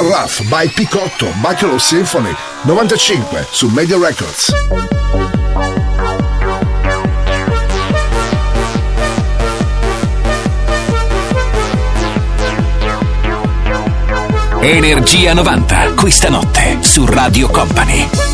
Rough 0.00 0.48
by 0.48 0.66
Picotto, 0.68 1.26
Buffalo 1.40 1.76
Symphony 1.78 2.34
95 2.62 3.46
su 3.50 3.68
Media 3.68 3.98
Records. 3.98 4.50
Energia 14.62 15.34
90, 15.34 15.92
questa 15.94 16.30
notte 16.30 16.78
su 16.80 17.04
Radio 17.04 17.48
Company. 17.50 18.29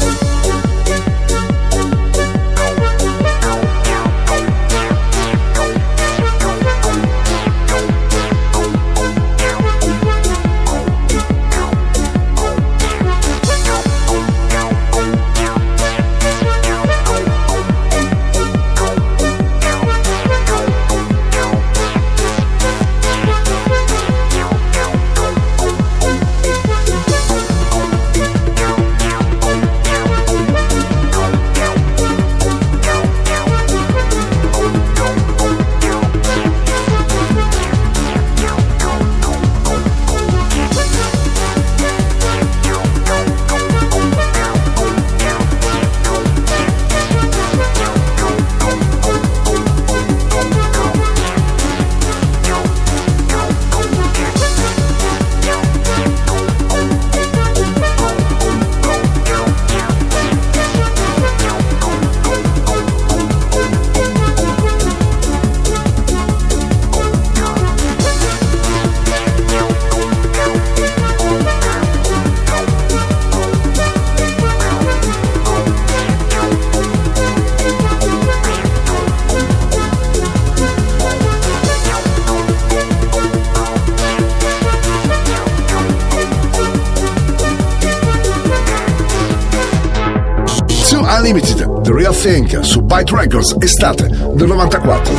White 93.06 93.22
Records, 93.22 93.54
estate 93.60 94.08
del 94.34 94.48
94. 94.48 95.14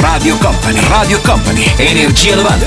Radio 0.00 0.36
Company, 0.38 0.80
Radio 0.88 1.20
Company, 1.20 1.64
Energia 1.78 2.34
90. 2.34 2.66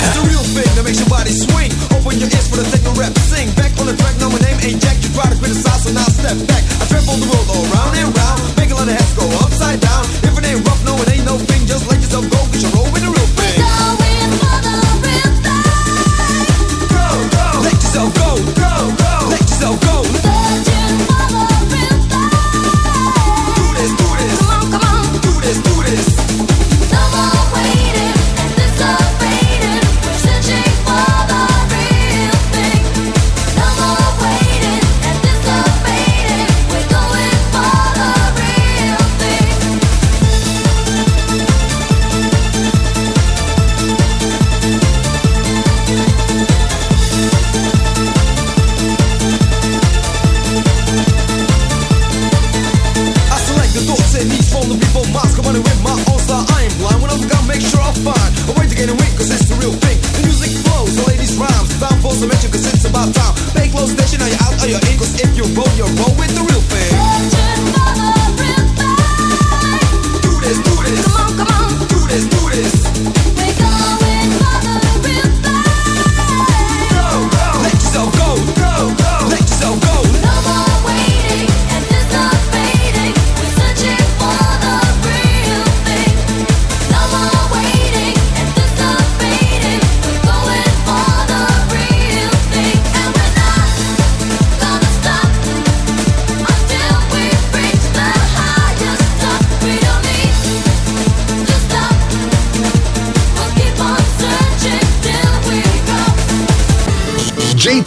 open 1.92 2.20
your 2.20 2.30
ears 2.30 2.48
for 2.48 2.56
the 2.56 2.64
second 2.64 2.98
rap 2.98 3.18
Sing. 3.18 3.52
Back 3.56 3.78
on 3.80 3.88
the 3.88 3.96
track, 3.98 4.16
now 4.20 4.30
my 4.30 4.40
name 4.40 4.58
ain't 4.64 4.82
Jack. 4.82 4.96
You 5.04 5.10
try 5.12 5.28
to 5.28 5.36
criticize, 5.36 5.84
so 5.84 5.92
now 5.92 6.08
step 6.08 6.38
back. 6.48 6.64
I 6.80 6.86
travel 6.88 7.18
the 7.18 7.28
world 7.28 7.48
all 7.52 7.66
round 7.76 7.98
and 7.98 8.16
round. 8.16 8.40
Make 8.56 8.72
a 8.72 8.76
lot 8.76 8.88
of 8.88 8.96
heads 8.96 9.14
go 9.20 9.28
upside 9.44 9.82
down. 9.82 10.06
If 10.24 10.38
it 10.38 10.46
ain't 10.48 10.64
rough, 10.64 10.80
no, 10.86 10.96
it 10.96 11.12
ain't 11.12 11.26
no 11.26 11.36
thing. 11.38 11.68
Just 11.68 11.90
let 11.92 12.00
yourself 12.00 12.24
go, 12.32 12.40
cause 12.48 12.64
you're 12.64 12.72
rolling 12.72 13.04
the 13.04 13.12
real 13.12 13.30
thing. 13.36 14.11
yourself 17.94 18.14
go, 18.16 18.36
go, 18.54 18.96
go. 18.96 19.28
Let 19.30 19.42
yourself 19.42 19.82
go. 19.82 20.01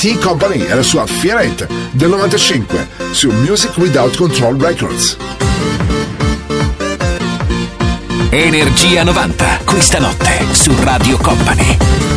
T 0.05 0.19
Company 0.19 0.67
e 0.67 0.75
la 0.75 0.83
sua 0.83 1.07
Fierette 1.07 1.67
del 1.93 2.11
95 2.11 2.89
su 3.13 3.31
Music 3.31 3.75
Without 3.79 4.15
Control 4.15 4.61
Records. 4.61 5.17
Energia 8.29 9.03
90, 9.03 9.61
questa 9.65 9.99
notte 10.01 10.45
su 10.53 10.75
Radio 10.83 11.17
Company. 11.17 12.14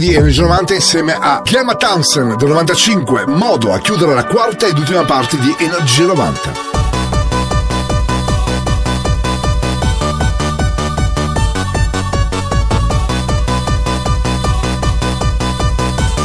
Di 0.00 0.14
Energia 0.14 0.42
90 0.42 0.74
insieme 0.74 1.12
a 1.12 1.42
Gemma 1.44 1.74
Townsend 1.74 2.36
del 2.36 2.48
95, 2.48 3.26
modo 3.26 3.74
a 3.74 3.78
chiudere 3.80 4.14
la 4.14 4.24
quarta 4.24 4.66
ed 4.66 4.78
ultima 4.78 5.04
parte 5.04 5.38
di 5.38 5.54
Energia 5.58 6.06
90. 6.06 6.52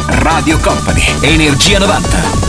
Radio 0.08 0.58
Company, 0.60 1.04
Energia 1.20 1.78
90. 1.78 2.45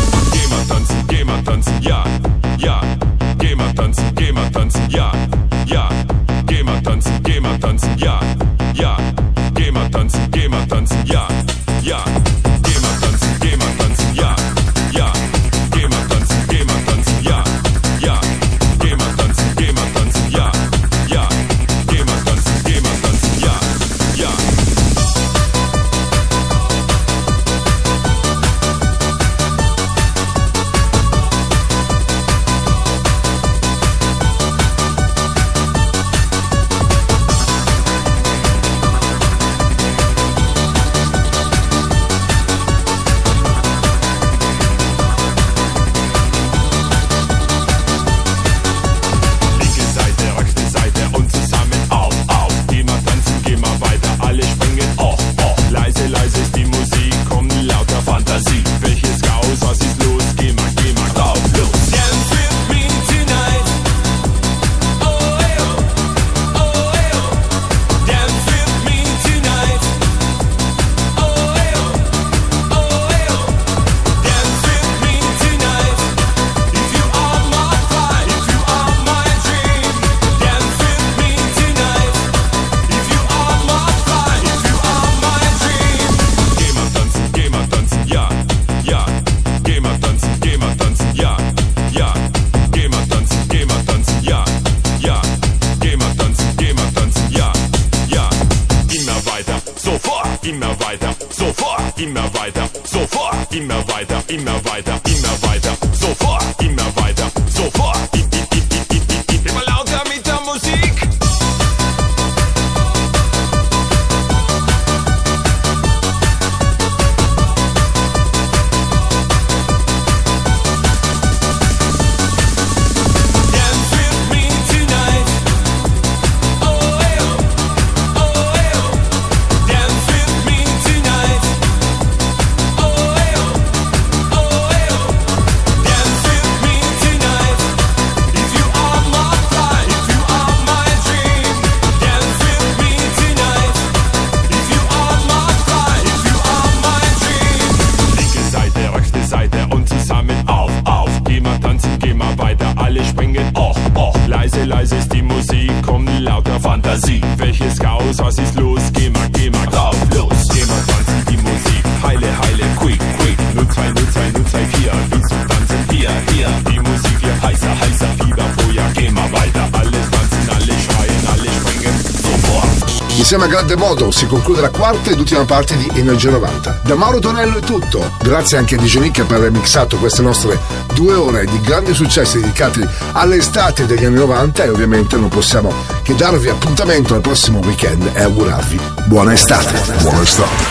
Modo 174.07 174.11
si 174.11 174.27
conclude 174.27 174.61
la 174.61 174.71
quarta 174.71 175.11
ed 175.11 175.19
ultima 175.19 175.45
parte 175.45 175.77
di 175.77 175.91
Energia 175.95 176.31
90. 176.31 176.81
Da 176.85 176.95
Mauro 176.95 177.19
Tonello 177.19 177.59
è 177.59 177.61
tutto. 177.61 178.13
Grazie 178.23 178.59
anche 178.59 178.77
a 178.77 178.79
DJ 178.79 178.99
Nick 178.99 179.25
per 179.25 179.39
aver 179.39 179.51
mixato 179.51 179.97
queste 179.97 180.23
nostre 180.23 180.59
due 180.95 181.15
ore 181.15 181.45
di 181.47 181.61
grandi 181.61 181.95
successi 181.95 182.41
dedicati 182.41 182.87
all'estate 183.13 183.87
degli 183.87 184.05
anni 184.05 184.17
90 184.17 184.65
e 184.65 184.69
ovviamente 184.69 185.17
non 185.17 185.29
possiamo 185.29 185.73
che 186.03 186.15
darvi 186.15 186.49
appuntamento 186.49 187.15
al 187.15 187.21
prossimo 187.21 187.59
weekend 187.61 188.11
e 188.15 188.23
augurarvi 188.23 188.79
buona 189.07 189.33
estate. 189.33 189.81
Buona 190.01 190.23
estate. 190.23 190.65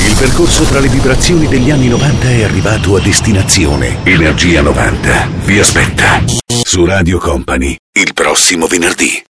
Il 0.00 0.14
percorso 0.14 0.64
tra 0.64 0.80
le 0.80 0.88
vibrazioni 0.88 1.48
degli 1.48 1.70
anni 1.70 1.88
90 1.88 2.28
è 2.28 2.44
arrivato 2.44 2.96
a 2.96 3.00
destinazione. 3.00 3.98
Energia 4.04 4.62
90 4.62 5.28
vi 5.44 5.58
aspetta 5.58 6.22
su 6.62 6.84
Radio 6.84 7.18
Company 7.18 7.76
il 7.92 8.12
prossimo 8.14 8.66
venerdì. 8.66 9.27